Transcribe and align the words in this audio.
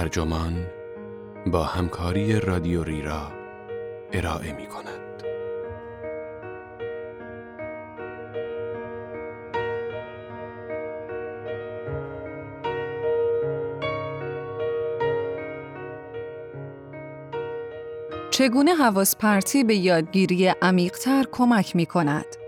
ترجمان 0.00 0.66
با 1.46 1.64
همکاری 1.64 2.40
رادیو 2.40 2.84
ریرا 2.84 3.32
ارائه 4.12 4.52
می 4.52 4.66
کند. 4.66 5.22
چگونه 18.30 18.74
حواس 18.74 19.16
پرتی 19.16 19.64
به 19.64 19.74
یادگیری 19.76 20.46
عمیقتر 20.62 21.24
کمک 21.32 21.76
می 21.76 21.86
کند؟ 21.86 22.39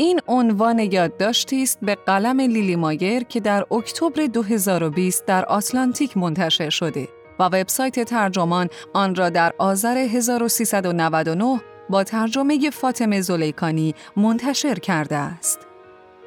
این 0.00 0.20
عنوان 0.28 0.78
یادداشتی 0.78 1.62
است 1.62 1.78
به 1.82 1.94
قلم 1.94 2.40
لیلی 2.40 2.76
مایر 2.76 3.24
که 3.24 3.40
در 3.40 3.66
اکتبر 3.70 4.26
2020 4.26 5.26
در 5.26 5.44
آتلانتیک 5.44 6.16
منتشر 6.16 6.70
شده 6.70 7.08
و 7.38 7.42
وبسایت 7.44 8.04
ترجمان 8.04 8.68
آن 8.94 9.14
را 9.14 9.30
در 9.30 9.52
آذر 9.58 9.96
1399 9.96 11.60
با 11.90 12.04
ترجمه 12.04 12.70
فاطمه 12.70 13.20
زلیکانی 13.20 13.94
منتشر 14.16 14.74
کرده 14.74 15.16
است. 15.16 15.58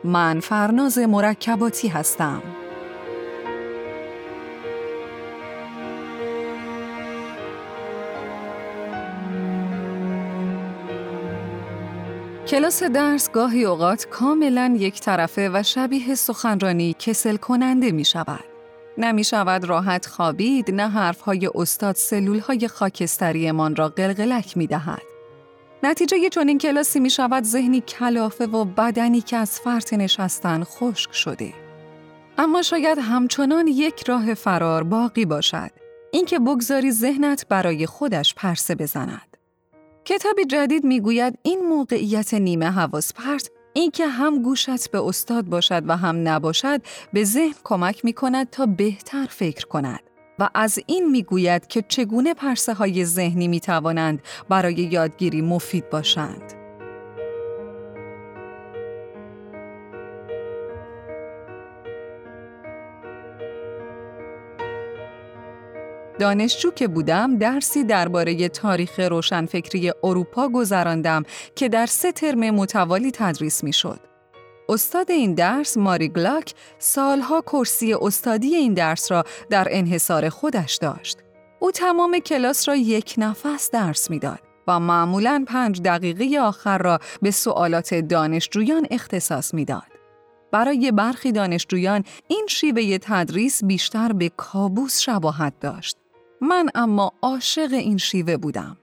من 0.04 0.40
فرناز 0.40 0.98
مرکباتی 0.98 1.88
هستم. 1.88 2.42
کلاس 12.48 12.84
درس 12.84 13.32
گاهی 13.32 13.66
اوقات 13.66 14.06
کاملا 14.06 14.76
یک 14.80 15.00
طرفه 15.02 15.50
و 15.54 15.64
شبیه 15.64 16.16
سخنرانی 16.16 16.96
کسل 17.00 17.36
کننده 17.36 17.92
می 17.92 18.06
شود. 18.06 18.44
نمی 18.98 19.24
شود 19.24 19.66
راحت 19.66 20.06
خوابید 20.06 20.72
نه 20.72 20.90
حرفهای 20.90 21.50
استاد 21.56 21.96
سلول 21.96 22.40
های 22.40 22.68
خاکستریمان 22.68 23.76
را 23.76 23.90
قلقلک 23.90 24.58
می 24.58 24.68
دهد. 24.68 25.02
نتیجه 25.84 26.30
چنین 26.30 26.58
کلاسی 26.58 27.00
می 27.00 27.10
شود 27.10 27.44
ذهنی 27.44 27.82
کلافه 27.82 28.46
و 28.46 28.66
بدنی 28.66 29.22
که 29.22 29.38
از 29.38 29.60
فرط 29.60 29.94
نشستن 29.94 30.64
خشک 30.64 31.14
شده. 31.14 31.54
اما 32.38 32.62
شاید 32.62 32.98
همچنان 32.98 33.68
یک 33.68 34.04
راه 34.08 34.34
فرار 34.34 34.84
باقی 34.84 35.26
باشد. 35.26 35.72
اینکه 36.12 36.40
بگذاری 36.40 36.92
ذهنت 36.92 37.46
برای 37.50 37.86
خودش 37.86 38.36
پرسه 38.36 38.76
بزند. 38.76 39.33
کتاب 40.06 40.36
جدید 40.50 40.84
می‌گوید 40.84 41.40
این 41.44 41.68
موقعیت 41.70 42.34
نیمه 42.34 42.72
حواس 42.72 43.14
پرت 43.14 43.50
این 43.74 43.92
که 43.92 44.08
هم 44.08 44.42
گوشت 44.42 44.92
به 44.92 45.08
استاد 45.08 45.46
باشد 45.46 45.84
و 45.88 45.98
هم 45.98 46.28
نباشد 46.28 46.82
به 47.14 47.24
ذهن 47.24 47.54
کمک 47.64 48.06
می 48.06 48.14
کند 48.14 48.50
تا 48.50 48.66
بهتر 48.66 49.26
فکر 49.30 49.68
کند 49.68 50.00
و 50.40 50.50
از 50.54 50.80
این 50.86 51.12
می‌گوید 51.12 51.68
که 51.68 51.84
چگونه 51.88 52.34
پرسه 52.34 52.74
های 52.74 53.06
ذهنی 53.06 53.48
می 53.48 53.60
توانند 53.60 54.22
برای 54.50 54.74
یادگیری 54.74 55.42
مفید 55.42 55.90
باشند. 55.90 56.63
دانشجو 66.20 66.72
که 66.72 66.88
بودم 66.88 67.38
درسی 67.38 67.84
درباره 67.84 68.50
تاریخ 68.50 69.00
روشنفکری 69.00 69.92
اروپا 70.04 70.50
گذراندم 70.50 71.24
که 71.56 71.70
در 71.70 71.86
سه 71.86 72.12
ترم 72.12 72.50
متوالی 72.50 73.12
تدریس 73.12 73.64
می 73.64 73.74
شد. 73.74 74.00
استاد 74.70 75.12
این 75.12 75.34
درس 75.34 75.78
ماری 75.78 76.10
گلاک 76.10 76.54
سالها 76.80 77.42
کرسی 77.42 77.94
استادی 77.94 78.56
این 78.56 78.74
درس 78.74 79.12
را 79.12 79.24
در 79.50 79.68
انحصار 79.72 80.30
خودش 80.30 80.76
داشت. 80.76 81.18
او 81.60 81.72
تمام 81.72 82.20
کلاس 82.20 82.70
را 82.70 82.76
یک 82.76 83.16
نفس 83.18 83.72
درس 83.72 84.10
می‌داد 84.10 84.40
و 84.68 84.80
معمولاً 84.80 85.46
پنج 85.48 85.82
دقیقه 85.82 86.40
آخر 86.40 86.78
را 86.78 87.00
به 87.22 87.32
سوالات 87.32 87.94
دانشجویان 87.94 88.88
اختصاص 88.92 89.54
می‌داد. 89.54 89.94
برای 90.52 90.92
برخی 90.92 91.32
دانشجویان 91.32 92.04
این 92.28 92.46
شیوه 92.50 92.98
تدریس 92.98 93.64
بیشتر 93.64 94.14
به 94.14 94.32
کابوس 94.38 95.00
شباهت 95.00 95.54
داشت. 95.60 95.98
من 96.44 96.70
اما 96.76 97.12
عاشق 97.22 97.70
این 97.72 97.98
شیوه 97.98 98.38
بودم. 98.38 98.78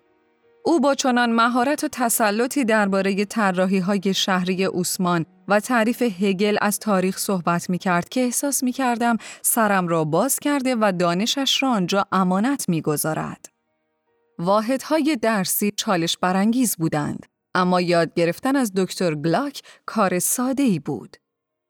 او 0.65 0.81
با 0.81 0.95
چنان 0.95 1.33
مهارت 1.33 1.85
و 1.85 1.89
تسلطی 1.93 2.65
درباره 2.65 3.25
طراحی 3.25 3.79
های 3.79 4.15
شهری 4.15 4.65
اوسمان 4.65 5.27
و 5.49 5.61
تعریف 5.61 6.03
هگل 6.03 6.57
از 6.61 6.79
تاریخ 6.79 7.19
صحبت 7.19 7.71
می 7.71 7.79
کرد 7.79 8.09
که 8.09 8.21
احساس 8.21 8.63
می 8.63 8.73
کردم 8.73 9.17
سرم 9.43 9.89
را 9.89 10.05
باز 10.05 10.39
کرده 10.39 10.77
و 10.81 10.93
دانشش 10.99 11.63
را 11.63 11.71
آنجا 11.71 12.07
امانت 12.13 12.69
می 12.69 12.83
گذارد. 12.83 13.47
واحدهای 14.39 15.17
درسی 15.23 15.73
چالش 15.77 16.17
برانگیز 16.19 16.77
بودند، 16.77 17.27
اما 17.55 17.81
یاد 17.81 18.15
گرفتن 18.15 18.57
از 18.57 18.73
دکتر 18.77 19.15
گلاک 19.15 19.63
کار 19.87 20.19
ساده 20.19 20.63
ای 20.63 20.79
بود. 20.79 21.17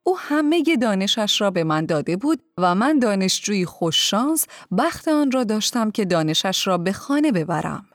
او 0.02 0.18
همه 0.18 0.62
دانشش 0.80 1.40
را 1.40 1.50
به 1.50 1.64
من 1.64 1.86
داده 1.86 2.16
بود 2.16 2.42
و 2.58 2.74
من 2.74 2.98
دانشجوی 2.98 3.64
خوششانس 3.64 4.46
بخت 4.78 5.08
آن 5.08 5.30
را 5.30 5.44
داشتم 5.44 5.90
که 5.90 6.04
دانشش 6.04 6.66
را 6.66 6.78
به 6.78 6.92
خانه 6.92 7.32
ببرم. 7.32 7.86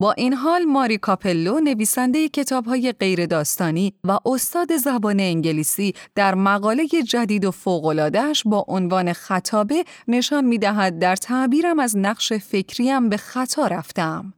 با 0.00 0.12
این 0.12 0.34
حال 0.34 0.64
ماری 0.64 0.98
کاپلو 0.98 1.60
نویسنده 1.60 2.28
کتابهای 2.28 2.92
غیر 2.92 3.26
داستانی 3.26 3.94
و 4.04 4.18
استاد 4.26 4.76
زبان 4.76 5.20
انگلیسی 5.20 5.94
در 6.14 6.34
مقاله 6.34 6.86
جدید 6.86 7.44
و 7.44 7.50
فوقلادهش 7.50 8.42
با 8.46 8.64
عنوان 8.68 9.12
خطابه 9.12 9.84
نشان 10.08 10.44
می 10.44 10.58
دهد 10.58 10.98
در 10.98 11.16
تعبیرم 11.16 11.78
از 11.78 11.96
نقش 11.96 12.32
فکریم 12.32 13.08
به 13.08 13.16
خطا 13.16 13.66
رفتم. 13.66 14.34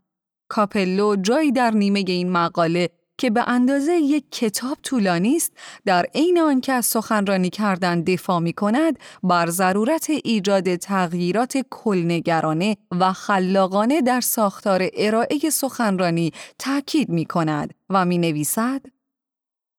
کاپلو 0.48 1.16
جایی 1.16 1.52
در 1.52 1.70
نیمه 1.70 2.04
این 2.06 2.30
مقاله 2.30 2.90
که 3.22 3.30
به 3.30 3.48
اندازه 3.48 3.92
یک 3.92 4.24
کتاب 4.30 4.78
طولانی 4.82 5.36
است 5.36 5.52
در 5.84 6.06
عین 6.14 6.38
آنکه 6.38 6.72
از 6.72 6.86
سخنرانی 6.86 7.50
کردن 7.50 8.00
دفاع 8.00 8.38
می 8.38 8.52
کند 8.52 8.98
بر 9.22 9.50
ضرورت 9.50 10.10
ایجاد 10.24 10.76
تغییرات 10.76 11.58
کلنگرانه 11.70 12.76
و 12.90 13.12
خلاقانه 13.12 14.02
در 14.02 14.20
ساختار 14.20 14.88
ارائه 14.96 15.50
سخنرانی 15.50 16.32
تاکید 16.58 17.08
می 17.08 17.24
کند 17.24 17.74
و 17.90 18.04
می 18.04 18.18
نویسد 18.18 18.80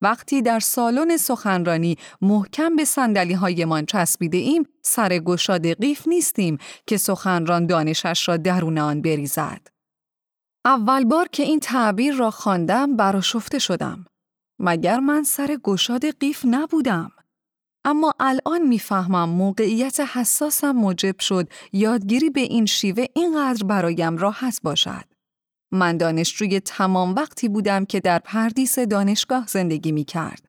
وقتی 0.02 0.42
در 0.42 0.60
سالن 0.60 1.18
سخنرانی 1.18 1.98
محکم 2.22 2.76
به 2.76 2.86
سندلی 2.86 3.34
هایمان 3.34 3.86
چسبیده 3.86 4.38
ایم 4.38 4.64
سر 4.82 5.20
گشاد 5.20 5.82
قیف 5.82 6.08
نیستیم 6.08 6.58
که 6.88 6.98
سخنران 6.98 7.66
دانشش 7.66 8.30
را 8.30 8.38
درون 8.38 8.78
آن 8.78 9.02
بریزد. 9.02 9.83
اول 10.66 11.06
بار 11.06 11.28
که 11.28 11.44
این 11.44 11.60
تعبیر 11.60 12.16
را 12.16 12.32
خواندم 12.32 12.96
براشفته 12.96 13.60
شدم. 13.60 14.06
مگر 14.60 15.00
من 15.00 15.24
سر 15.24 15.58
گشاد 15.64 16.20
قیف 16.20 16.46
نبودم؟ 16.46 17.12
اما 17.86 18.14
الان 18.20 18.62
می‌فهمم 18.62 19.30
موقعیت 19.30 20.00
حساسم 20.00 20.72
موجب 20.72 21.20
شد 21.20 21.50
یادگیری 21.74 22.30
به 22.30 22.42
این 22.42 22.66
شیوه 22.66 23.06
اینقدر 23.16 23.66
برایم 23.66 24.18
راحت 24.18 24.60
باشد. 24.64 25.04
من 25.72 25.98
دانشجوی 25.98 26.60
تمام 26.60 27.16
وقتی 27.16 27.50
بودم 27.50 27.86
که 27.86 28.00
در 28.00 28.20
پردیس 28.20 28.80
دانشگاه 28.80 29.48
زندگی 29.48 29.92
می 29.92 30.04
کرد. 30.04 30.46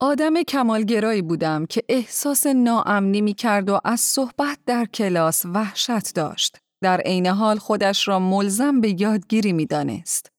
آدم 0.00 0.42
کمالگرایی 0.42 1.22
بودم 1.22 1.66
که 1.66 1.82
احساس 1.88 2.46
ناامنی 2.46 3.20
می 3.20 3.34
کرد 3.34 3.70
و 3.70 3.80
از 3.84 4.00
صحبت 4.00 4.58
در 4.66 4.84
کلاس 4.84 5.46
وحشت 5.46 6.14
داشت. 6.14 6.63
در 6.84 7.00
عین 7.00 7.26
حال 7.26 7.58
خودش 7.58 8.08
را 8.08 8.18
ملزم 8.18 8.80
به 8.80 9.00
یادگیری 9.00 9.52
می 9.52 9.66
دانست. 9.66 10.32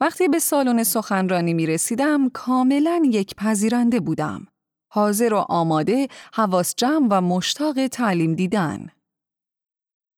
وقتی 0.00 0.28
به 0.28 0.38
سالن 0.38 0.82
سخنرانی 0.82 1.54
می 1.54 1.66
رسیدم 1.66 2.28
کاملا 2.28 3.02
یک 3.04 3.34
پذیرنده 3.34 4.00
بودم. 4.00 4.46
حاضر 4.92 5.34
و 5.34 5.36
آماده، 5.36 6.08
حواس 6.34 6.74
جمع 6.76 7.06
و 7.10 7.20
مشتاق 7.20 7.86
تعلیم 7.86 8.34
دیدن. 8.34 8.88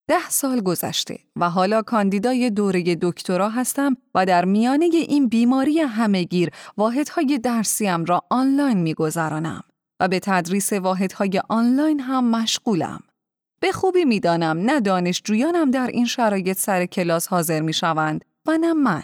ده 0.09 0.29
سال 0.29 0.61
گذشته 0.61 1.19
و 1.37 1.51
حالا 1.51 1.83
کاندیدای 1.83 2.51
دوره 2.51 2.97
دکترا 3.03 3.49
هستم 3.49 3.97
و 4.15 4.27
در 4.27 4.45
میانه 4.45 4.85
این 4.93 5.29
بیماری 5.29 5.81
همهگیر 5.81 6.51
واحدهای 6.77 7.39
درسیم 7.39 8.05
را 8.05 8.23
آنلاین 8.31 8.79
میگذرانم 8.79 9.63
و 10.01 10.09
به 10.09 10.21
تدریس 10.21 10.73
واحدهای 10.73 11.43
آنلاین 11.49 12.01
هم 12.01 12.31
مشغولم. 12.31 13.01
به 13.67 13.73
خوبی 13.73 14.05
می‌دانم 14.05 14.59
نه 14.59 14.81
دانشجویانم 14.81 15.71
در 15.71 15.87
این 15.87 16.07
شرایط 16.07 16.59
سر 16.59 16.87
کلاس 16.87 17.29
حاضر 17.29 17.61
می 17.61 17.73
شوند 17.73 18.25
و 18.47 18.59
نه 18.59 18.73
من. 18.73 19.03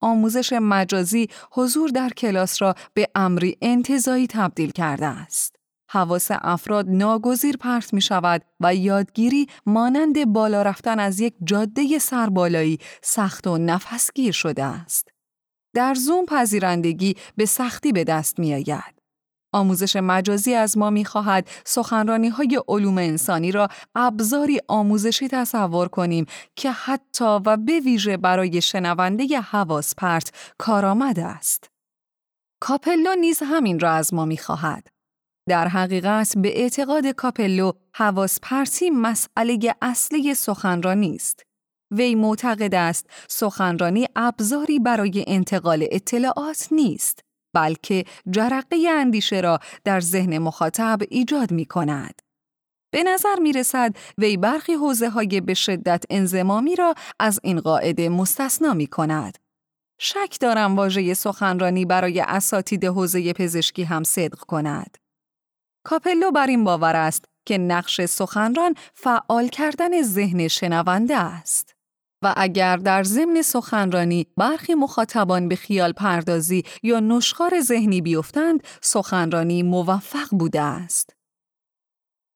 آموزش 0.00 0.52
مجازی 0.52 1.28
حضور 1.52 1.90
در 1.90 2.08
کلاس 2.08 2.62
را 2.62 2.74
به 2.94 3.08
امری 3.14 3.56
انتظایی 3.62 4.26
تبدیل 4.26 4.70
کرده 4.70 5.06
است. 5.06 5.56
حواس 5.90 6.28
افراد 6.30 6.86
ناگزیر 6.88 7.56
پرت 7.56 7.94
می 7.94 8.00
شود 8.00 8.42
و 8.60 8.74
یادگیری 8.74 9.46
مانند 9.66 10.32
بالا 10.32 10.62
رفتن 10.62 10.98
از 10.98 11.20
یک 11.20 11.34
جاده 11.44 11.98
سربالایی 11.98 12.78
سخت 13.02 13.46
و 13.46 13.58
نفسگیر 13.58 14.32
شده 14.32 14.64
است. 14.64 15.08
در 15.74 15.94
زوم 15.94 16.26
پذیرندگی 16.26 17.16
به 17.36 17.46
سختی 17.46 17.92
به 17.92 18.04
دست 18.04 18.38
می 18.38 18.54
آید. 18.54 18.95
آموزش 19.56 19.96
مجازی 19.96 20.54
از 20.54 20.78
ما 20.78 20.90
می‌خواهد 20.90 21.48
سخنرانی 21.64 22.28
های 22.28 22.60
علوم 22.68 22.98
انسانی 22.98 23.52
را 23.52 23.68
ابزاری 23.94 24.60
آموزشی 24.68 25.28
تصور 25.28 25.88
کنیم 25.88 26.26
که 26.56 26.70
حتی 26.70 27.24
و 27.24 27.56
به 27.56 27.80
ویژه 27.80 28.16
برای 28.16 28.62
شنونده 28.62 29.40
حواس 29.40 29.94
پرت 29.94 30.32
کارآمد 30.58 31.18
است. 31.18 31.70
کاپلو 32.60 33.14
نیز 33.14 33.42
همین 33.42 33.80
را 33.80 33.90
از 33.90 34.14
ما 34.14 34.24
می‌خواهد. 34.24 34.88
در 35.48 35.68
حقیقت 35.68 36.38
به 36.38 36.60
اعتقاد 36.60 37.06
کاپلو 37.06 37.72
حواس 37.94 38.38
پرتی 38.42 38.90
مسئله 38.90 39.74
اصلی 39.82 40.34
سخنرانی 40.34 41.14
است. 41.14 41.42
وی 41.90 42.14
معتقد 42.14 42.74
است 42.74 43.06
سخنرانی 43.28 44.06
ابزاری 44.16 44.78
برای 44.78 45.24
انتقال 45.26 45.86
اطلاعات 45.90 46.68
نیست 46.70 47.25
بلکه 47.56 48.04
جرقه 48.30 48.88
اندیشه 48.90 49.40
را 49.40 49.58
در 49.84 50.00
ذهن 50.00 50.38
مخاطب 50.38 50.98
ایجاد 51.10 51.52
می 51.52 51.64
کند. 51.64 52.22
به 52.90 53.02
نظر 53.02 53.34
می 53.42 53.52
رسد 53.52 53.96
وی 54.18 54.36
برخی 54.36 54.74
حوزه 54.74 55.08
های 55.08 55.40
به 55.40 55.54
شدت 55.54 56.04
انزمامی 56.10 56.76
را 56.76 56.94
از 57.20 57.40
این 57.42 57.60
قاعده 57.60 58.08
مستثنا 58.08 58.74
می 58.74 58.86
کند. 58.86 59.38
شک 60.00 60.36
دارم 60.40 60.76
واژه 60.76 61.14
سخنرانی 61.14 61.84
برای 61.84 62.20
اساتید 62.20 62.84
حوزه 62.84 63.32
پزشکی 63.32 63.82
هم 63.82 64.04
صدق 64.04 64.38
کند. 64.38 64.98
کاپلو 65.84 66.30
بر 66.30 66.46
این 66.46 66.64
باور 66.64 66.96
است 66.96 67.24
که 67.46 67.58
نقش 67.58 68.00
سخنران 68.00 68.74
فعال 68.94 69.48
کردن 69.48 70.02
ذهن 70.02 70.48
شنونده 70.48 71.16
است. 71.16 71.75
و 72.26 72.34
اگر 72.36 72.76
در 72.76 73.02
ضمن 73.02 73.42
سخنرانی 73.42 74.26
برخی 74.36 74.74
مخاطبان 74.74 75.48
به 75.48 75.56
خیال 75.56 75.92
پردازی 75.92 76.62
یا 76.82 77.00
نشخار 77.00 77.60
ذهنی 77.60 78.00
بیفتند، 78.00 78.62
سخنرانی 78.82 79.62
موفق 79.62 80.28
بوده 80.30 80.60
است. 80.60 81.16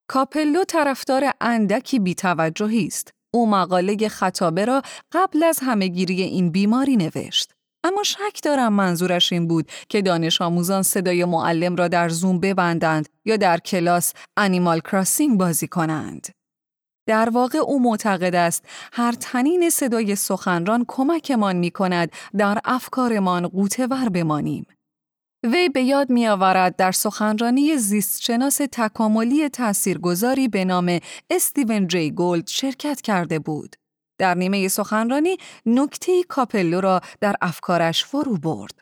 کاپلو 0.09 0.65
طرفدار 0.65 1.31
اندکی 1.41 1.99
بیتوجهی 1.99 2.87
است. 2.87 3.15
او 3.35 3.51
مقاله 3.51 4.09
خطابه 4.09 4.65
را 4.65 4.83
قبل 5.13 5.43
از 5.43 5.59
همهگیری 5.63 6.23
این 6.23 6.51
بیماری 6.51 6.97
نوشت. 6.97 7.53
اما 7.85 8.03
شک 8.03 8.43
دارم 8.43 8.73
منظورش 8.73 9.33
این 9.33 9.49
بود 9.49 9.71
که 9.89 10.03
دانش 10.03 10.41
آموزان 10.41 10.83
صدای 10.83 11.25
معلم 11.25 11.77
را 11.77 11.89
در 11.89 12.09
زوم 12.09 12.41
ببندند 12.41 13.09
یا 13.25 13.37
در 13.37 13.59
کلاس 13.59 14.13
انیمال 14.37 14.81
کراسینگ 14.81 15.39
بازی 15.39 15.69
کنند. 15.69 16.40
در 17.11 17.31
واقع 17.31 17.59
او 17.59 17.83
معتقد 17.83 18.35
است 18.35 18.65
هر 18.93 19.13
تنین 19.13 19.71
صدای 19.71 20.17
سخنران 20.17 20.85
کمکمان 20.89 21.57
می 21.57 21.71
کند 21.71 22.13
در 22.37 22.59
افکارمان 22.65 23.49
قوتور 23.49 24.09
بمانیم. 24.09 24.67
وی 25.45 25.69
به 25.69 25.83
یاد 25.83 26.11
می 26.11 26.29
آورد 26.29 26.77
در 26.77 26.93
سخنرانی 26.93 27.77
زیستشناس 27.77 28.61
تکاملی 28.73 29.49
تاثیرگذاری 29.49 30.49
به 30.49 30.65
نام 30.65 30.99
استیون 31.31 31.87
جی 31.87 32.11
گولد 32.11 32.49
شرکت 32.49 33.01
کرده 33.01 33.39
بود. 33.39 33.77
در 34.19 34.35
نیمه 34.35 34.69
سخنرانی 34.69 35.37
نکته‌ای 35.67 36.23
کاپلو 36.29 36.81
را 36.81 37.01
در 37.21 37.37
افکارش 37.41 38.05
فرو 38.05 38.37
برد. 38.39 38.81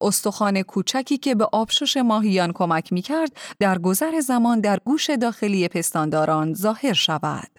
استخوان 0.00 0.62
کوچکی 0.62 1.18
که 1.18 1.34
به 1.34 1.48
آبشش 1.52 1.96
ماهیان 1.96 2.52
کمک 2.52 2.92
می 2.92 3.02
کرد 3.02 3.36
در 3.58 3.78
گذر 3.78 4.20
زمان 4.20 4.60
در 4.60 4.78
گوش 4.84 5.10
داخلی 5.10 5.68
پستانداران 5.68 6.54
ظاهر 6.54 6.92
شده. 6.92 7.53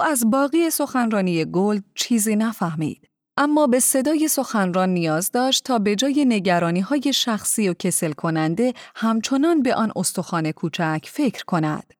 از 0.00 0.30
باقی 0.30 0.70
سخنرانی 0.70 1.44
گولد 1.44 1.84
چیزی 1.94 2.36
نفهمید. 2.36 3.08
اما 3.36 3.66
به 3.66 3.80
صدای 3.80 4.28
سخنران 4.28 4.88
نیاز 4.88 5.32
داشت 5.32 5.64
تا 5.64 5.78
به 5.78 5.96
جای 5.96 6.24
نگرانی 6.24 6.80
های 6.80 7.12
شخصی 7.12 7.68
و 7.68 7.74
کسل 7.74 8.12
کننده 8.12 8.74
همچنان 8.96 9.62
به 9.62 9.74
آن 9.74 9.92
استخوان 9.96 10.52
کوچک 10.52 11.08
فکر 11.12 11.44
کند. 11.44 11.94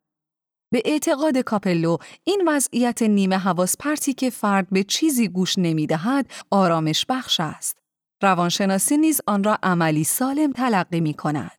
به 0.73 0.83
اعتقاد 0.85 1.39
کاپلو 1.39 1.97
این 2.25 2.43
وضعیت 2.47 3.03
نیمه 3.03 3.39
حواس 3.39 3.77
پرتی 3.77 4.15
که 4.15 4.31
فرد 4.31 4.67
به 4.71 4.85
چیزی 4.85 5.29
گوش 5.29 5.59
نمی 5.59 5.87
دهد 5.87 6.31
آرامش 6.51 7.07
بخش 7.09 7.41
است. 7.41 7.79
روانشناسی 8.23 8.97
نیز 8.97 9.21
آن 9.27 9.45
را 9.45 9.59
عملی 9.63 10.05
سالم 10.05 10.53
تلقی 10.53 11.01
می 11.01 11.15
کند. 11.15 11.56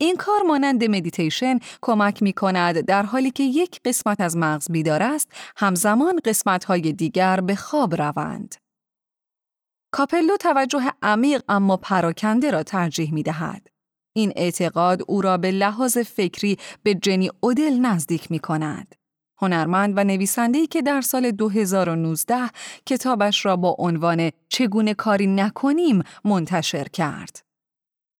این 0.00 0.16
کار 0.16 0.42
مانند 0.42 0.84
مدیتیشن 0.84 1.58
کمک 1.82 2.22
می 2.22 2.32
کند 2.32 2.80
در 2.80 3.02
حالی 3.02 3.30
که 3.30 3.42
یک 3.42 3.80
قسمت 3.84 4.20
از 4.20 4.36
مغز 4.36 4.70
بیدار 4.70 5.02
است، 5.02 5.32
همزمان 5.56 6.20
قسمت 6.24 6.64
های 6.64 6.92
دیگر 6.92 7.40
به 7.40 7.54
خواب 7.54 7.94
روند. 8.02 8.54
کاپلو 9.90 10.36
توجه 10.36 10.92
عمیق 11.02 11.42
اما 11.48 11.76
پراکنده 11.76 12.50
را 12.50 12.62
ترجیح 12.62 13.14
می 13.14 13.22
دهد. 13.22 13.66
این 14.16 14.32
اعتقاد 14.36 15.02
او 15.06 15.22
را 15.22 15.36
به 15.36 15.50
لحاظ 15.50 15.98
فکری 15.98 16.58
به 16.82 16.94
جنی 16.94 17.30
اودل 17.40 17.78
نزدیک 17.78 18.30
می 18.30 18.38
کند. 18.38 18.94
هنرمند 19.40 19.92
و 19.96 20.04
نویسنده‌ای 20.04 20.66
که 20.66 20.82
در 20.82 21.00
سال 21.00 21.30
2019 21.30 22.50
کتابش 22.86 23.46
را 23.46 23.56
با 23.56 23.76
عنوان 23.78 24.30
چگونه 24.48 24.94
کاری 24.94 25.26
نکنیم 25.26 26.02
منتشر 26.24 26.84
کرد. 26.84 27.47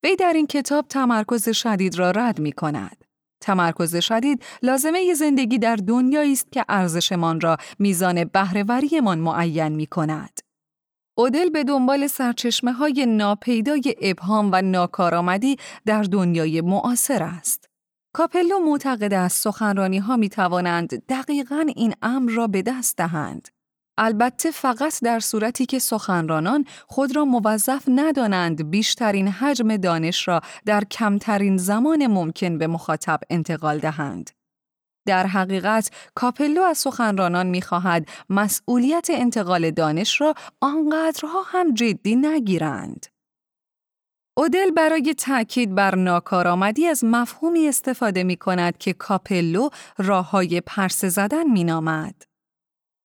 وی 0.03 0.17
در 0.17 0.33
این 0.33 0.47
کتاب 0.47 0.87
تمرکز 0.89 1.49
شدید 1.49 1.99
را 1.99 2.11
رد 2.11 2.39
می 2.39 2.53
کند. 2.53 3.05
تمرکز 3.41 3.97
شدید 3.97 4.43
لازمه 4.63 5.15
زندگی 5.15 5.59
در 5.59 5.77
دنیایی 5.77 6.33
است 6.33 6.53
که 6.53 6.65
ارزشمان 6.69 7.41
را 7.41 7.57
میزان 7.79 8.25
بهرهوریمان 8.25 9.19
معین 9.19 9.69
می 9.69 9.87
کند. 9.87 10.41
اودل 11.19 11.51
به 11.51 11.65
دنبال 11.65 12.07
سرچشمه 12.07 12.73
های 12.73 13.07
ناپیدای 13.07 13.95
ابهام 14.03 14.51
و 14.53 14.63
ناکارآمدی 14.63 15.57
در 15.87 16.03
دنیای 16.03 16.61
معاصر 16.61 17.23
است. 17.23 17.69
کاپلو 18.13 18.59
معتقد 18.59 19.15
است 19.15 19.43
سخنرانی 19.43 19.99
ها 19.99 20.17
می 20.17 20.29
توانند 20.29 21.07
دقیقا 21.07 21.67
این 21.77 21.95
امر 22.03 22.31
را 22.31 22.47
به 22.47 22.63
دست 22.63 22.97
دهند. 22.97 23.49
البته 23.99 24.51
فقط 24.51 25.01
در 25.03 25.21
صورتی 25.21 25.67
که 25.67 25.79
سخنرانان 25.79 26.65
خود 26.87 27.17
را 27.17 27.25
موظف 27.25 27.85
ندانند 27.89 28.71
بیشترین 28.71 29.29
حجم 29.29 29.77
دانش 29.77 30.29
را 30.29 30.41
در 30.67 30.85
کمترین 30.85 31.57
زمان 31.57 32.07
ممکن 32.07 32.59
به 32.59 32.67
مخاطب 32.67 33.21
انتقال 33.31 33.79
دهند. 33.79 34.31
در 35.07 35.27
حقیقت 35.27 35.91
کاپلو 36.15 36.63
از 36.63 36.79
سخنرانان 36.79 37.47
می‌خواهد 37.47 38.09
مسئولیت 38.31 39.09
انتقال 39.11 39.71
دانش 39.71 40.21
را 40.21 40.35
آنقدرها 40.61 41.43
هم 41.47 41.75
جدی 41.75 42.17
نگیرند. 42.17 43.07
اودل 44.37 44.71
برای 44.71 45.15
تأکید 45.15 45.75
بر 45.75 45.95
ناکارآمدی 45.95 46.87
از 46.87 47.05
مفهومی 47.05 47.69
استفاده 47.69 48.25
می 48.25 48.37
کند 48.37 48.79
که 48.79 48.93
کاپلو 48.93 49.69
راه 49.99 50.31
های 50.31 50.61
پرس 50.61 51.05
زدن 51.05 51.51
می 51.51 51.65
نامد. 51.65 52.28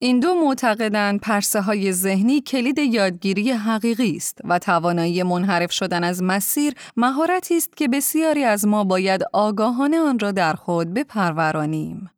این 0.03 0.19
دو 0.19 0.35
معتقدند 0.35 1.19
پرسه 1.19 1.61
های 1.61 1.91
ذهنی 1.91 2.41
کلید 2.41 2.79
یادگیری 2.79 3.51
حقیقی 3.51 4.15
است 4.15 4.37
و 4.43 4.59
توانایی 4.59 5.23
منحرف 5.23 5.71
شدن 5.71 6.03
از 6.03 6.23
مسیر 6.23 6.73
مهارتی 6.97 7.57
است 7.57 7.77
که 7.77 7.87
بسیاری 7.87 8.43
از 8.43 8.67
ما 8.67 8.83
باید 8.83 9.21
آگاهانه 9.33 9.99
آن 9.99 10.19
را 10.19 10.31
در 10.31 10.53
خود 10.53 10.93
بپرورانیم. 10.93 12.09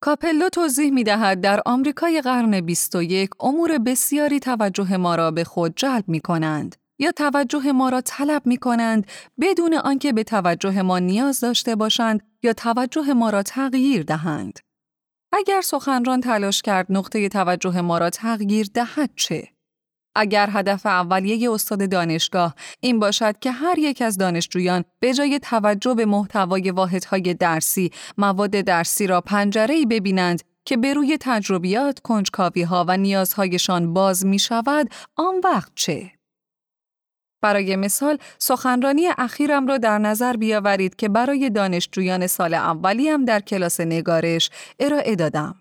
کاپلو 0.00 0.48
توضیح 0.48 0.90
می 0.90 1.04
دهد 1.04 1.40
در 1.40 1.60
آمریکای 1.66 2.20
قرن 2.20 2.60
21 2.60 3.30
امور 3.40 3.78
بسیاری 3.78 4.40
توجه 4.40 4.96
ما 4.96 5.14
را 5.14 5.30
به 5.30 5.44
خود 5.44 5.72
جلب 5.76 6.04
می 6.06 6.20
کنند 6.20 6.76
یا 6.98 7.12
توجه 7.12 7.72
ما 7.72 7.88
را 7.88 8.00
طلب 8.00 8.42
می 8.46 8.56
کنند 8.56 9.06
بدون 9.40 9.74
آنکه 9.74 10.12
به 10.12 10.24
توجه 10.24 10.82
ما 10.82 10.98
نیاز 10.98 11.40
داشته 11.40 11.74
باشند 11.74 12.22
یا 12.42 12.52
توجه 12.52 13.12
ما 13.12 13.30
را 13.30 13.42
تغییر 13.42 14.02
دهند. 14.02 14.58
اگر 15.32 15.60
سخنران 15.60 16.20
تلاش 16.20 16.62
کرد 16.62 16.86
نقطه 16.90 17.28
توجه 17.28 17.80
ما 17.80 17.98
را 17.98 18.10
تغییر 18.10 18.66
دهد 18.74 19.10
چه؟ 19.16 19.48
اگر 20.14 20.48
هدف 20.52 20.86
اولیه 20.86 21.50
استاد 21.50 21.90
دانشگاه 21.90 22.54
این 22.80 22.98
باشد 22.98 23.38
که 23.38 23.50
هر 23.50 23.78
یک 23.78 24.02
از 24.02 24.18
دانشجویان 24.18 24.84
به 25.00 25.14
جای 25.14 25.38
توجه 25.38 25.94
به 25.94 26.06
محتوای 26.06 26.70
واحدهای 26.70 27.34
درسی 27.34 27.90
مواد 28.18 28.50
درسی 28.50 29.06
را 29.06 29.20
پنجره‌ای 29.20 29.86
ببینند 29.86 30.42
که 30.64 30.76
به 30.76 30.94
روی 30.94 31.18
تجربیات، 31.20 31.98
کنجکاوی 31.98 32.62
ها 32.62 32.84
و 32.88 32.96
نیازهایشان 32.96 33.92
باز 33.92 34.26
می 34.26 34.38
شود، 34.38 34.88
آن 35.16 35.34
وقت 35.44 35.72
چه؟ 35.74 36.10
برای 37.42 37.76
مثال 37.76 38.18
سخنرانی 38.38 39.08
اخیرم 39.18 39.66
را 39.66 39.78
در 39.78 39.98
نظر 39.98 40.36
بیاورید 40.36 40.96
که 40.96 41.08
برای 41.08 41.50
دانشجویان 41.50 42.26
سال 42.26 42.54
اولیم 42.54 43.24
در 43.24 43.40
کلاس 43.40 43.80
نگارش 43.80 44.50
ارائه 44.80 45.16
دادم. 45.16 45.54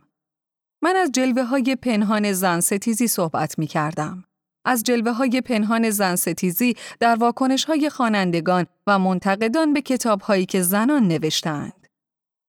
من 0.83 0.95
از 0.95 1.11
جلوه 1.11 1.43
های 1.43 1.75
پنهان 1.75 2.31
زن 2.33 2.59
ستیزی 2.59 3.07
صحبت 3.07 3.59
می 3.59 3.67
کردم. 3.67 4.23
از 4.65 4.83
جلوه 4.83 5.11
های 5.11 5.41
پنهان 5.41 5.89
زن 5.89 6.15
ستیزی 6.15 6.75
در 6.99 7.15
واکنش 7.15 7.65
های 7.65 7.89
خانندگان 7.89 8.65
و 8.87 8.99
منتقدان 8.99 9.73
به 9.73 9.81
کتاب 9.81 10.21
هایی 10.21 10.45
که 10.45 10.61
زنان 10.61 11.07
نوشتند. 11.07 11.87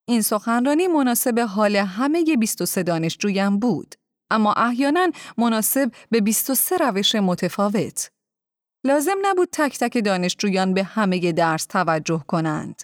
این 0.09 0.23
سخنرانی 0.23 0.87
مناسب 0.87 1.39
حال 1.39 1.77
همه 1.77 2.37
23 2.37 2.83
دانشجویم 2.83 3.59
بود. 3.59 3.95
اما 4.31 4.53
احیانا 4.53 5.09
مناسب 5.39 5.93
به 6.11 6.21
23 6.21 6.77
روش 6.77 7.15
متفاوت. 7.15 8.11
لازم 8.85 9.17
نبود 9.23 9.49
تک 9.53 9.79
تک 9.79 10.05
دانشجویان 10.05 10.75
به 10.75 10.83
همه 10.83 11.33
درس 11.33 11.67
توجه 11.67 12.25
کنند. 12.29 12.83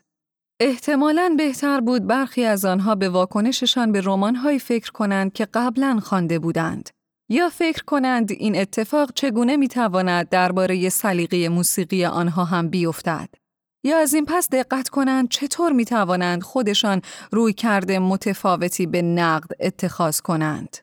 احتمالاً 0.61 1.35
بهتر 1.39 1.81
بود 1.81 2.07
برخی 2.07 2.45
از 2.45 2.65
آنها 2.65 2.95
به 2.95 3.09
واکنششان 3.09 3.93
به 3.93 4.01
رمان‌های 4.05 4.59
فکر 4.59 4.91
کنند 4.91 5.33
که 5.33 5.45
قبلا 5.55 6.01
خوانده 6.03 6.39
بودند. 6.39 6.91
یا 7.31 7.49
فکر 7.49 7.85
کنند 7.85 8.33
این 8.33 8.57
اتفاق 8.57 9.13
چگونه 9.15 9.57
می‌تواند 9.57 10.29
درباره 10.29 10.89
سلیقه 10.89 11.49
موسیقی 11.49 12.05
آنها 12.05 12.45
هم 12.45 12.69
بیفتد. 12.69 13.29
یا 13.85 13.99
از 13.99 14.15
این 14.15 14.27
پس 14.27 14.49
دقت 14.49 14.89
کنند 14.89 15.29
چطور 15.29 15.73
می 15.73 15.85
توانند 15.85 16.43
خودشان 16.43 17.03
روی 17.33 17.53
کرده 17.53 17.99
متفاوتی 17.99 18.87
به 18.87 19.03
نقد 19.03 19.51
اتخاذ 19.61 20.21
کنند. 20.21 20.77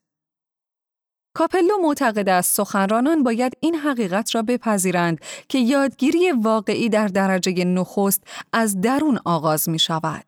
کاپلو 1.35 1.77
معتقد 1.81 2.29
است 2.29 2.55
سخنرانان 2.55 3.23
باید 3.23 3.53
این 3.59 3.75
حقیقت 3.75 4.35
را 4.35 4.41
بپذیرند 4.41 5.19
که 5.49 5.59
یادگیری 5.59 6.31
واقعی 6.31 6.89
در 6.89 7.07
درجه 7.07 7.65
نخست 7.65 8.23
از 8.53 8.81
درون 8.81 9.19
آغاز 9.25 9.69
می 9.69 9.79
شود. 9.79 10.25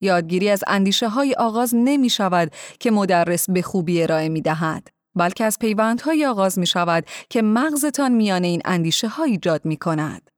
یادگیری 0.00 0.48
از 0.48 0.64
اندیشه 0.66 1.08
های 1.08 1.34
آغاز 1.34 1.74
نمی 1.74 2.10
شود 2.10 2.52
که 2.80 2.90
مدرس 2.90 3.50
به 3.50 3.62
خوبی 3.62 4.02
ارائه 4.02 4.28
می 4.28 4.40
دهد. 4.40 4.88
بلکه 5.14 5.44
از 5.44 5.58
پیوندهای 5.58 6.26
آغاز 6.26 6.58
می 6.58 6.66
شود 6.66 7.04
که 7.30 7.42
مغزتان 7.42 8.12
میان 8.12 8.44
این 8.44 8.62
اندیشه 8.64 9.08
ها 9.08 9.24
ایجاد 9.24 9.64
می 9.64 9.76
کند. 9.76 10.30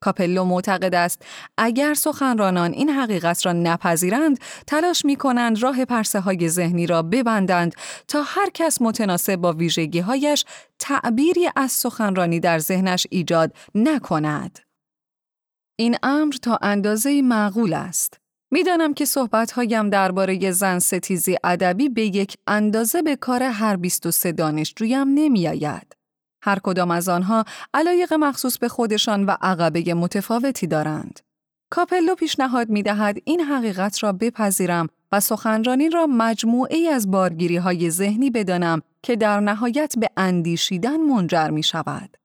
کاپلو 0.00 0.44
معتقد 0.44 0.94
است 0.94 1.22
اگر 1.58 1.94
سخنرانان 1.94 2.72
این 2.72 2.90
حقیقت 2.90 3.46
را 3.46 3.52
نپذیرند 3.52 4.38
تلاش 4.66 5.04
می 5.04 5.16
کنند 5.16 5.62
راه 5.62 5.84
پرسه 5.84 6.20
های 6.20 6.48
ذهنی 6.48 6.86
را 6.86 7.02
ببندند 7.02 7.74
تا 8.08 8.22
هر 8.22 8.50
کس 8.54 8.82
متناسب 8.82 9.36
با 9.36 9.52
ویژگی 9.52 10.00
هایش 10.00 10.44
تعبیری 10.78 11.48
از 11.56 11.72
سخنرانی 11.72 12.40
در 12.40 12.58
ذهنش 12.58 13.06
ایجاد 13.10 13.52
نکند. 13.74 14.58
این 15.76 15.96
امر 16.02 16.32
تا 16.42 16.58
اندازه 16.62 17.22
معقول 17.22 17.72
است. 17.72 18.20
می‌دانم 18.50 18.94
که 18.94 19.04
صحبتهایم 19.04 19.90
درباره 19.90 20.50
زن 20.50 20.78
ستیزی 20.78 21.36
ادبی 21.44 21.88
به 21.88 22.02
یک 22.02 22.36
اندازه 22.46 23.02
به 23.02 23.16
کار 23.16 23.42
هر 23.42 23.76
23 23.76 24.32
دانشجویم 24.32 25.08
نمیآید. 25.08 25.97
هر 26.42 26.58
کدام 26.58 26.90
از 26.90 27.08
آنها 27.08 27.44
علایق 27.74 28.12
مخصوص 28.14 28.58
به 28.58 28.68
خودشان 28.68 29.26
و 29.26 29.36
عقبه 29.40 29.94
متفاوتی 29.94 30.66
دارند. 30.66 31.20
کاپلو 31.70 32.14
پیشنهاد 32.14 32.68
می 32.68 32.82
دهد 32.82 33.16
این 33.24 33.40
حقیقت 33.40 34.02
را 34.02 34.12
بپذیرم 34.12 34.88
و 35.12 35.20
سخنرانی 35.20 35.90
را 35.90 36.06
مجموعه 36.06 36.78
از 36.78 37.10
بارگیری 37.10 37.56
های 37.56 37.90
ذهنی 37.90 38.30
بدانم 38.30 38.82
که 39.02 39.16
در 39.16 39.40
نهایت 39.40 39.94
به 39.98 40.08
اندیشیدن 40.16 40.96
منجر 40.96 41.50
می 41.50 41.62
شود. 41.62 42.16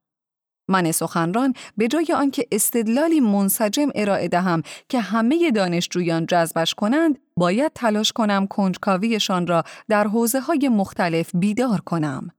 من 0.68 0.92
سخنران 0.92 1.54
به 1.76 1.88
جای 1.88 2.06
آنکه 2.16 2.46
استدلالی 2.52 3.20
منسجم 3.20 3.88
ارائه 3.94 4.28
دهم 4.28 4.62
که 4.88 5.00
همه 5.00 5.50
دانشجویان 5.50 6.26
جذبش 6.26 6.74
کنند، 6.74 7.18
باید 7.36 7.72
تلاش 7.74 8.12
کنم 8.12 8.46
کنجکاویشان 8.46 9.46
را 9.46 9.62
در 9.88 10.06
حوزه 10.06 10.40
های 10.40 10.68
مختلف 10.68 11.30
بیدار 11.34 11.80
کنم. 11.80 12.30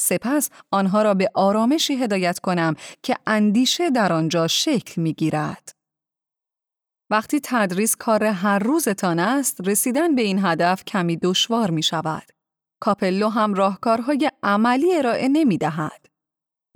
سپس 0.00 0.50
آنها 0.70 1.02
را 1.02 1.14
به 1.14 1.30
آرامشی 1.34 1.94
هدایت 1.94 2.38
کنم 2.38 2.74
که 3.02 3.16
اندیشه 3.26 3.90
در 3.90 4.12
آنجا 4.12 4.46
شکل 4.46 5.02
می 5.02 5.12
گیرد. 5.12 5.72
وقتی 7.10 7.40
تدریس 7.42 7.96
کار 7.96 8.24
هر 8.24 8.58
روزتان 8.58 9.18
است، 9.18 9.68
رسیدن 9.68 10.14
به 10.14 10.22
این 10.22 10.44
هدف 10.44 10.84
کمی 10.84 11.16
دشوار 11.16 11.70
می 11.70 11.82
شود. 11.82 12.22
کاپلو 12.80 13.28
هم 13.28 13.54
راهکارهای 13.54 14.30
عملی 14.42 14.94
ارائه 14.94 15.28
نمی 15.28 15.58
دهد. 15.58 16.06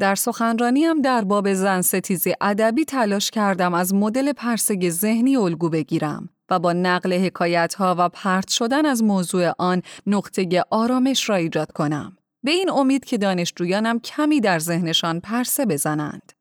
در 0.01 0.15
سخنرانیم 0.15 1.03
در 1.03 1.25
باب 1.25 1.53
زن 1.53 1.81
ستیزی 1.81 2.35
ادبی 2.41 2.85
تلاش 2.85 3.31
کردم 3.31 3.75
از 3.75 3.95
مدل 3.95 4.33
پرسه 4.33 4.91
ذهنی 4.91 5.37
الگو 5.37 5.69
بگیرم 5.69 6.29
و 6.51 6.59
با 6.59 6.73
نقل 6.73 7.13
حکایت 7.13 7.75
ها 7.75 7.95
و 7.99 8.09
پرت 8.09 8.49
شدن 8.49 8.87
از 8.87 9.03
موضوع 9.03 9.53
آن 9.59 9.83
نقطه 10.07 10.65
آرامش 10.71 11.29
را 11.29 11.37
ایجاد 11.37 11.73
کنم. 11.73 12.17
به 12.45 12.51
این 12.51 12.71
امید 12.71 13.05
که 13.05 13.19
دانشجویانم 13.19 14.01
کمی 14.01 14.41
در 14.41 14.59
ذهنشان 14.59 15.21
پرسه 15.21 15.67
بزنند. 15.67 16.33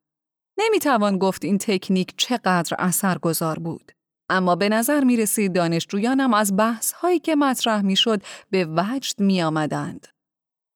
نمی‌توان 0.58 1.18
گفت 1.18 1.46
این 1.46 1.58
تکنیک 1.58 2.14
چقدر 2.18 2.76
اثرگذار 2.80 3.60
بود. 3.60 3.92
اما 4.30 4.56
به 4.56 4.70
نظر 4.70 5.04
می 5.04 5.18
رسید 5.18 5.54
دانشجویانم 5.54 6.34
از 6.34 6.56
بحث 6.58 6.92
هایی 6.92 7.20
که 7.20 7.36
مطرح 7.36 7.82
می 7.82 7.96
شد 7.96 8.22
به 8.50 8.68
وجد 8.78 9.20
می 9.20 9.42
آمدند. 9.42 10.08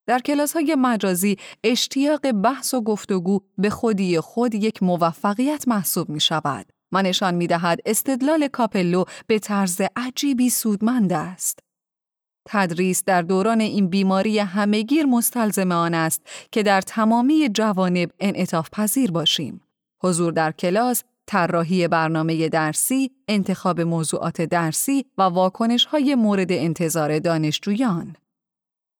در 0.07 0.19
کلاس 0.19 0.53
های 0.53 0.75
مجازی 0.75 1.37
اشتیاق 1.63 2.31
بحث 2.31 2.73
و 2.73 2.81
گفتگو 2.81 3.39
به 3.57 3.69
خودی 3.69 4.19
خود 4.19 4.55
یک 4.55 4.83
موفقیت 4.83 5.67
محسوب 5.67 6.09
می 6.09 6.19
شود. 6.19 6.69
منشان 6.91 7.35
می 7.35 7.47
دهد 7.47 7.79
استدلال 7.85 8.47
کاپلو 8.47 9.03
به 9.27 9.39
طرز 9.39 9.81
عجیبی 9.95 10.49
سودمند 10.49 11.13
است. 11.13 11.66
تدریس 12.47 13.03
در 13.03 13.21
دوران 13.21 13.61
این 13.61 13.87
بیماری 13.87 14.39
همهگیر 14.39 15.05
مستلزم 15.05 15.71
آن 15.71 15.93
است 15.93 16.21
که 16.51 16.63
در 16.63 16.81
تمامی 16.81 17.49
جوانب 17.49 18.11
انعطاف 18.19 18.69
پذیر 18.69 19.11
باشیم. 19.11 19.61
حضور 20.03 20.33
در 20.33 20.51
کلاس، 20.51 21.03
طراحی 21.25 21.87
برنامه 21.87 22.49
درسی، 22.49 23.11
انتخاب 23.27 23.81
موضوعات 23.81 24.41
درسی 24.41 25.05
و 25.17 25.21
واکنش 25.21 25.85
های 25.85 26.15
مورد 26.15 26.51
انتظار 26.51 27.19
دانشجویان. 27.19 28.15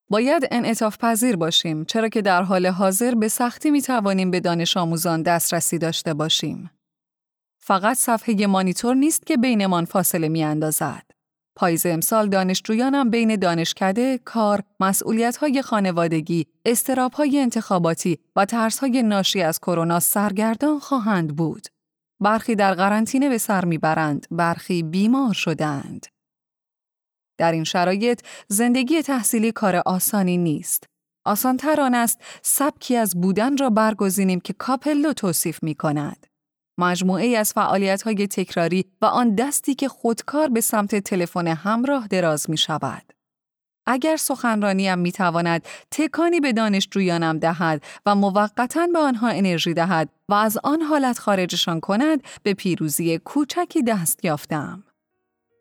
باید 0.10 0.48
انعطاف 0.52 0.98
پذیر 0.98 1.36
باشیم 1.36 1.86
چرا 1.86 2.10
که 2.10 2.22
در 2.22 2.44
حال 2.44 2.68
حاضر 2.68 3.16
به 3.16 3.28
سختی 3.28 3.72
می 3.72 3.82
توانیم 3.82 4.32
به 4.32 4.40
دانش 4.40 4.78
آموزان 4.78 5.22
دسترسی 5.22 5.78
داشته 5.78 6.14
باشیم. 6.14 6.72
فقط 7.60 7.98
صفحه 7.98 8.48
مانیتور 8.48 8.96
نیست 8.96 9.26
که 9.26 9.38
بینمان 9.38 9.86
فاصله 9.86 10.30
می 10.30 10.44
اندازد. 10.44 11.07
پاییز 11.58 11.86
امسال 11.86 12.30
دانشجویانم 12.30 13.10
بین 13.10 13.36
دانشکده، 13.36 14.20
کار، 14.26 14.64
مسئولیت‌های 14.80 15.62
خانوادگی، 15.62 16.46
استراب‌های 16.66 17.40
انتخاباتی 17.40 18.20
و 18.36 18.46
ترس‌های 18.46 19.04
ناشی 19.04 19.42
از 19.42 19.60
کرونا 19.60 20.00
سرگردان 20.00 20.80
خواهند 20.80 21.36
بود. 21.36 21.68
برخی 22.20 22.56
در 22.56 22.74
قرنطینه 22.74 23.30
به 23.30 23.38
سر 23.38 23.66
می‌برند، 23.66 24.28
برخی 24.32 24.84
بیمار 24.84 25.34
شدند. 25.34 26.08
در 27.38 27.52
این 27.52 27.64
شرایط 27.64 28.22
زندگی 28.48 29.02
تحصیلی 29.02 29.52
کار 29.52 29.76
آسانی 29.76 30.38
نیست. 30.38 30.84
آسانتر 31.26 31.82
آن 31.82 31.96
است 31.96 32.22
سبکی 32.42 32.96
از 32.96 33.22
بودن 33.22 33.58
را 33.58 33.70
برگزینیم 33.70 34.40
که 34.40 34.54
کاپلو 34.54 35.14
توصیف 35.14 35.64
می 35.64 35.76
کند. 35.76 36.27
مجموعه 36.78 37.38
از 37.38 37.54
فعالیت 37.54 38.02
های 38.02 38.28
تکراری 38.28 38.86
و 39.02 39.06
آن 39.06 39.36
دستی 39.36 39.76
که 39.76 39.88
خودکار 39.88 40.50
به 40.50 40.62
سمت 40.62 40.96
تلفن 40.96 41.48
همراه 41.48 42.08
دراز 42.08 42.50
می 42.50 42.58
شود. 42.58 43.14
اگر 43.90 44.16
سخنرانیم 44.18 45.00
می 45.00 45.12
تواند 45.12 45.66
تکانی 45.92 46.40
به 46.40 46.54
دانشجویانم 46.54 47.40
دهد 47.40 47.84
و 48.06 48.16
موقتا 48.16 48.88
به 48.94 49.00
آنها 49.00 49.28
انرژی 49.28 49.74
دهد 49.74 50.10
و 50.30 50.34
از 50.34 50.58
آن 50.64 50.82
حالت 50.82 51.20
خارجشان 51.20 51.80
کند 51.80 52.24
به 52.44 52.54
پیروزی 52.54 53.18
کوچکی 53.18 53.84
دست 53.84 54.26
یافتم. 54.26 54.84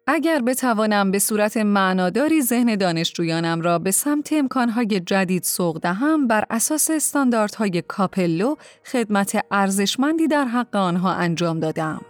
اگر 0.09 0.43
بتوانم 0.43 1.11
به 1.11 1.19
صورت 1.19 1.57
معناداری 1.57 2.43
ذهن 2.43 2.77
دانشجویانم 2.77 3.61
را 3.61 3.79
به 3.79 3.91
سمت 3.91 4.33
امکانهای 4.33 5.01
جدید 5.01 5.43
سوق 5.43 5.79
دهم 5.79 6.27
بر 6.27 6.45
اساس 6.51 6.91
استانداردهای 6.91 7.83
کاپلو 7.89 8.55
خدمت 8.85 9.45
ارزشمندی 9.51 10.29
در 10.29 10.45
حق 10.45 10.77
آنها 10.77 11.13
انجام 11.13 11.61
دادم. 11.61 12.01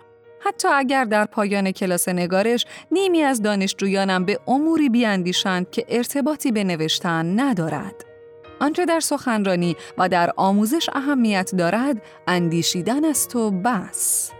حتی 0.41 0.69
اگر 0.69 1.05
در 1.05 1.25
پایان 1.25 1.73
کلاس 1.73 2.09
نگارش 2.09 2.67
نیمی 2.93 3.23
از 3.23 3.43
دانشجویانم 3.43 4.25
به 4.25 4.39
اموری 4.49 4.89
بیاندیشند 4.89 5.71
که 5.71 5.87
ارتباطی 5.89 6.53
به 6.53 6.65
نوشتن 6.65 7.41
ندارد. 7.41 8.05
آنچه 8.61 8.85
در 8.85 9.01
سخنرانی 9.01 9.77
و 9.99 10.09
در 10.09 10.33
آموزش 10.37 10.89
اهمیت 10.93 11.55
دارد 11.55 12.03
اندیشیدن 12.27 13.05
است 13.05 13.37
و 13.37 13.51
بس. 13.51 14.36